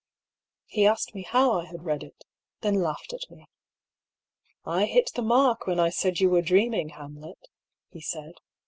[0.65, 2.25] He asked me how I had read it;
[2.61, 3.45] then laughed at me."
[4.65, 7.49] I hit the mark when I said you were dreaming, Hamlet,"
[7.91, 8.33] he said.